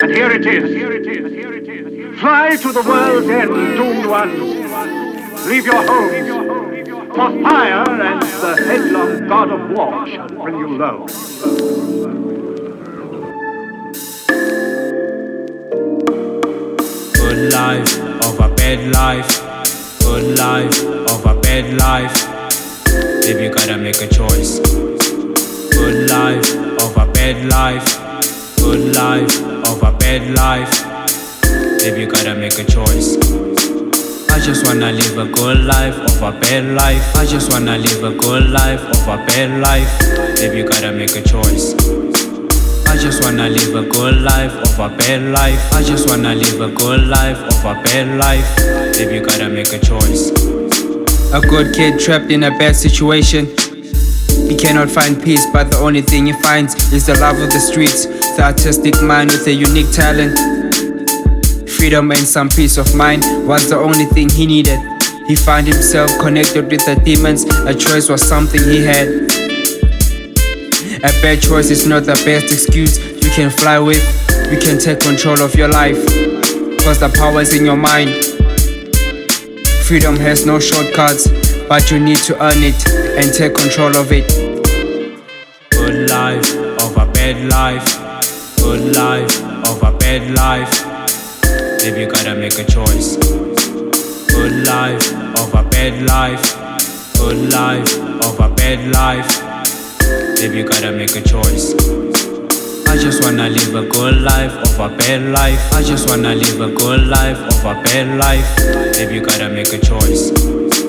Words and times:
And 0.00 0.12
here 0.12 0.30
it 0.30 0.46
is. 0.46 0.70
Here 0.70 0.92
it 0.92 1.08
is. 1.08 1.32
Here 1.32 1.52
it 1.54 1.68
is. 1.68 2.20
Fly 2.20 2.54
to 2.54 2.70
the 2.70 2.82
world's 2.82 3.28
end, 3.28 3.50
doomed 3.76 4.06
ones. 4.06 5.44
Leave 5.44 5.66
your 5.66 5.84
homes. 5.84 6.86
For 7.16 7.42
fire 7.42 7.90
and 7.90 8.22
the 8.22 8.62
headlong 8.64 9.26
god 9.26 9.50
of 9.50 9.70
war 9.70 10.06
shall 10.06 10.28
bring 10.28 10.56
you 10.56 10.68
low. 10.78 11.04
Good 17.14 17.52
life 17.52 17.98
over 18.24 18.54
bad 18.54 18.92
life. 18.92 19.98
Good 19.98 20.38
life 20.38 20.80
over 21.10 21.40
bad 21.40 21.76
life. 21.76 22.14
Baby, 23.22 23.42
you 23.46 23.50
gotta 23.50 23.76
make 23.76 24.00
a 24.00 24.06
choice. 24.06 24.60
Good 24.60 26.08
life 26.08 26.54
over 26.84 27.04
bad 27.12 27.46
life. 27.50 28.08
Good 28.60 28.94
life 28.94 29.42
over 29.66 29.92
bad 29.98 30.34
life. 30.34 30.70
Baby, 31.78 32.02
you 32.02 32.06
gotta 32.06 32.34
make 32.34 32.58
a 32.58 32.64
choice. 32.64 33.16
I 34.30 34.40
just 34.40 34.66
wanna 34.66 34.92
live 34.92 35.18
a 35.18 35.26
good 35.26 35.64
life 35.64 35.96
of 35.96 36.22
a 36.22 36.38
bad 36.38 36.74
life. 36.74 37.16
I 37.16 37.24
just 37.24 37.50
wanna 37.50 37.78
live 37.78 38.04
a 38.04 38.14
good 38.16 38.50
life 38.50 38.80
of 38.80 39.08
a 39.08 39.16
bad 39.26 39.60
life. 39.60 39.90
Baby, 40.36 40.58
you 40.58 40.68
gotta 40.68 40.92
make 40.92 41.16
a 41.16 41.22
choice. 41.22 41.74
I 42.86 42.96
just 42.96 43.22
wanna 43.24 43.48
live 43.48 43.74
a 43.74 43.88
good 43.88 44.22
life 44.22 44.52
of 44.52 44.78
a 44.78 44.96
bad 44.96 45.22
life. 45.32 45.74
I 45.74 45.82
just 45.82 46.08
wanna 46.08 46.34
live 46.34 46.60
a 46.60 46.68
good 46.68 47.06
life 47.06 47.38
of 47.38 47.64
a 47.64 47.74
bad 47.82 48.18
life. 48.18 48.46
Baby, 48.98 49.16
you 49.16 49.20
gotta 49.24 49.48
make 49.48 49.72
a 49.72 49.78
choice. 49.78 50.30
A 51.32 51.40
good 51.40 51.74
kid 51.74 52.00
trapped 52.00 52.30
in 52.30 52.44
a 52.44 52.50
bad 52.50 52.74
situation. 52.74 53.46
He 54.48 54.56
cannot 54.56 54.90
find 54.90 55.22
peace, 55.22 55.44
but 55.52 55.70
the 55.70 55.78
only 55.78 56.00
thing 56.00 56.26
he 56.26 56.32
finds 56.32 56.74
is 56.92 57.06
the 57.06 57.14
love 57.20 57.38
of 57.38 57.52
the 57.52 57.60
streets. 57.60 58.06
Artistic 58.44 59.02
mind 59.02 59.30
with 59.30 59.46
a 59.46 59.52
unique 59.52 59.90
talent. 59.92 60.38
Freedom 61.70 62.10
and 62.10 62.20
some 62.20 62.48
peace 62.48 62.76
of 62.76 62.94
mind 62.94 63.22
was 63.46 63.68
the 63.68 63.76
only 63.76 64.06
thing 64.06 64.28
he 64.28 64.46
needed. 64.46 64.78
He 65.26 65.36
found 65.36 65.66
himself 65.66 66.10
connected 66.20 66.70
with 66.70 66.84
the 66.86 66.94
demons. 67.04 67.44
A 67.66 67.74
choice 67.74 68.08
was 68.08 68.22
something 68.26 68.62
he 68.62 68.84
had. 68.84 69.08
A 70.98 71.12
bad 71.20 71.42
choice 71.42 71.70
is 71.70 71.86
not 71.86 72.04
the 72.04 72.14
best 72.24 72.52
excuse 72.52 72.98
you 73.22 73.30
can 73.30 73.50
fly 73.50 73.78
with. 73.78 74.02
You 74.50 74.58
can 74.58 74.78
take 74.78 75.00
control 75.00 75.38
of 75.40 75.54
your 75.54 75.68
life. 75.68 75.98
Cause 76.84 77.00
the 77.00 77.12
power 77.16 77.42
is 77.42 77.54
in 77.54 77.66
your 77.66 77.76
mind. 77.76 78.10
Freedom 79.84 80.16
has 80.16 80.46
no 80.46 80.58
shortcuts, 80.58 81.28
but 81.68 81.90
you 81.90 82.00
need 82.00 82.18
to 82.18 82.34
earn 82.42 82.62
it 82.62 82.88
and 83.18 83.32
take 83.32 83.54
control 83.54 83.96
of 83.96 84.10
it. 84.10 84.26
Good 85.70 86.08
life 86.08 86.56
over 86.82 87.04
bad 87.12 87.50
life. 87.50 88.07
Good 88.60 88.94
life 88.94 89.42
over 89.66 89.92
bad 89.98 90.30
life. 90.34 90.70
Baby, 91.78 92.02
you 92.02 92.06
gotta 92.06 92.34
make 92.34 92.58
a 92.58 92.64
choice. 92.64 93.16
Good 94.28 94.66
life 94.66 95.12
over 95.38 95.62
bad 95.70 96.02
life. 96.02 96.42
Good 97.18 97.52
life 97.52 97.98
over 98.24 98.48
bad 98.54 98.92
life. 98.92 99.28
Baby, 100.36 100.58
you 100.58 100.64
gotta 100.64 100.92
make 100.92 101.16
a 101.16 101.20
choice. 101.20 101.74
I 102.88 102.96
just 102.96 103.22
wanna 103.24 103.48
live 103.48 103.74
a 103.74 103.86
good 103.88 104.22
life 104.22 104.52
over 104.68 104.94
bad 104.96 105.22
life. 105.32 105.74
I 105.74 105.82
just 105.82 106.08
wanna 106.08 106.34
live 106.34 106.60
a 106.60 106.72
good 106.74 107.06
life 107.06 107.38
over 107.38 107.74
bad 107.82 108.18
life. 108.18 108.48
Baby, 108.94 109.16
you 109.16 109.20
gotta 109.20 109.48
make 109.48 109.72
a 109.72 109.78
choice. 109.78 110.87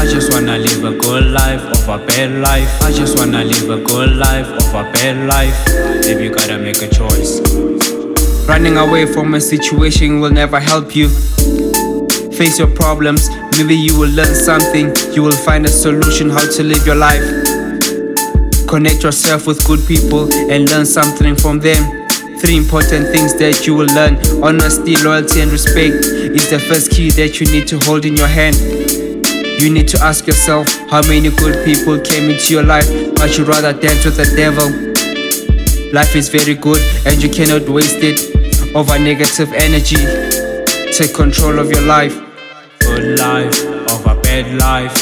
I 0.00 0.06
just 0.06 0.32
wanna 0.32 0.56
live 0.56 0.82
a 0.82 0.96
good 0.96 1.24
life 1.30 1.60
over 1.60 2.02
bad 2.06 2.40
life. 2.40 2.82
I 2.82 2.90
just 2.90 3.18
wanna 3.18 3.44
live 3.44 3.68
a 3.68 3.84
good 3.84 4.16
life 4.16 4.46
over 4.48 4.90
bad 4.92 5.28
life. 5.28 5.54
Baby, 6.02 6.24
you 6.24 6.30
gotta 6.30 6.56
make 6.58 6.80
a 6.80 6.88
choice. 6.88 7.38
Running 8.48 8.78
away 8.78 9.04
from 9.04 9.34
a 9.34 9.40
situation 9.42 10.18
will 10.20 10.30
never 10.30 10.58
help 10.58 10.96
you. 10.96 11.10
Face 12.32 12.58
your 12.58 12.74
problems, 12.74 13.28
maybe 13.58 13.76
you 13.76 13.94
will 13.98 14.08
learn 14.08 14.34
something. 14.34 14.90
You 15.14 15.22
will 15.22 15.36
find 15.44 15.66
a 15.66 15.68
solution 15.68 16.30
how 16.30 16.50
to 16.50 16.62
live 16.62 16.86
your 16.86 16.96
life. 16.96 17.22
Connect 18.68 19.02
yourself 19.02 19.46
with 19.46 19.62
good 19.66 19.86
people 19.86 20.32
and 20.50 20.70
learn 20.70 20.86
something 20.86 21.36
from 21.36 21.60
them. 21.60 22.08
Three 22.38 22.56
important 22.56 23.08
things 23.08 23.34
that 23.34 23.66
you 23.66 23.74
will 23.74 23.92
learn 23.94 24.16
honesty, 24.42 24.96
loyalty, 24.96 25.42
and 25.42 25.52
respect 25.52 25.92
is 26.06 26.48
the 26.48 26.58
first 26.58 26.90
key 26.90 27.10
that 27.10 27.38
you 27.38 27.46
need 27.52 27.68
to 27.68 27.78
hold 27.80 28.06
in 28.06 28.16
your 28.16 28.28
hand. 28.28 28.56
You 29.60 29.68
need 29.68 29.88
to 29.88 30.02
ask 30.02 30.26
yourself 30.26 30.66
how 30.88 31.02
many 31.02 31.28
good 31.28 31.66
people 31.66 32.00
came 32.00 32.30
into 32.30 32.54
your 32.54 32.62
life, 32.62 32.88
but 33.16 33.36
you 33.36 33.44
rather 33.44 33.74
dance 33.74 34.06
with 34.06 34.16
the 34.16 34.24
devil. 34.34 34.64
Life 35.92 36.16
is 36.16 36.30
very 36.30 36.54
good 36.54 36.80
and 37.04 37.22
you 37.22 37.28
cannot 37.28 37.68
waste 37.68 37.98
it 38.00 38.74
over 38.74 38.98
negative 38.98 39.52
energy. 39.52 40.00
Take 40.96 41.12
control 41.14 41.58
of 41.58 41.70
your 41.70 41.82
life. 41.82 42.16
Good 42.78 43.18
life 43.18 43.60
over 43.90 44.18
bad 44.22 44.48
life. 44.58 44.96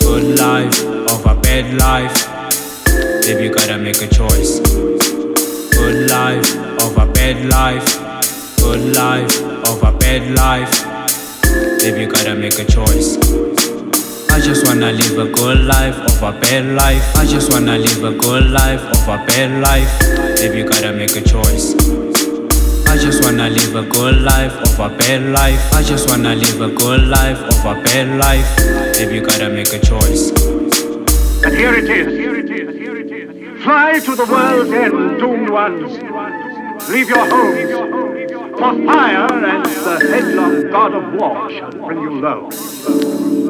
Good 0.00 0.40
life 0.40 0.82
over 1.12 1.40
bad 1.40 1.74
life. 1.78 2.26
Baby, 3.22 3.44
you 3.44 3.54
gotta 3.54 3.78
make 3.78 4.02
a 4.02 4.08
choice. 4.08 4.58
Good 5.70 6.10
life 6.10 6.56
over 6.82 7.06
bad 7.12 7.46
life. 7.46 7.86
Good 8.58 8.96
life 8.96 9.40
over 9.68 9.96
bad 9.98 10.34
life. 10.34 10.84
Baby, 11.78 12.00
you 12.00 12.08
gotta 12.08 12.34
make 12.34 12.58
a 12.58 12.64
choice. 12.64 13.73
I 14.34 14.40
just 14.40 14.66
wanna 14.66 14.90
live 14.90 15.16
a 15.16 15.30
good 15.30 15.64
life 15.64 15.96
over 15.96 16.36
a 16.36 16.40
bad 16.40 16.66
life. 16.74 17.16
I 17.16 17.24
just 17.24 17.52
wanna 17.52 17.78
live 17.78 18.02
a 18.02 18.10
good 18.18 18.50
life 18.50 18.82
over 18.82 19.22
a 19.22 19.26
bad 19.26 19.62
life. 19.62 19.88
Baby, 20.40 20.58
you 20.58 20.64
gotta 20.68 20.92
make 20.92 21.14
a 21.14 21.20
choice. 21.20 21.72
I 22.88 22.98
just 22.98 23.22
wanna 23.22 23.48
live 23.48 23.76
a 23.76 23.84
good 23.84 24.22
life 24.22 24.52
over 24.66 24.92
a 24.92 24.98
bad 24.98 25.22
life. 25.30 25.62
I 25.72 25.84
just 25.84 26.10
wanna 26.10 26.34
live 26.34 26.60
a 26.60 26.74
good 26.74 27.02
life 27.06 27.38
over 27.38 27.78
a 27.78 27.82
bad 27.84 28.18
life. 28.18 28.48
Baby, 28.98 29.14
you 29.14 29.20
gotta 29.20 29.50
make 29.50 29.72
a 29.72 29.78
choice. 29.78 30.32
And. 31.44 31.56
Here 31.56 31.74
it 31.76 31.88
is. 31.88 33.62
Fly 33.62 34.00
to 34.00 34.16
the 34.16 34.26
world's 34.26 34.72
end, 34.72 35.20
doomed 35.20 35.50
ones. 35.50 35.92
Leave 36.90 37.08
your 37.08 37.24
homes. 37.30 37.70
For 38.58 38.74
fire 38.84 39.32
and 39.32 39.64
the 39.64 39.96
headlong 40.10 40.70
god 40.72 40.92
of 40.92 41.12
war 41.14 41.50
shall 41.52 41.70
bring 41.70 42.00
you 42.00 42.20
low. 42.20 43.43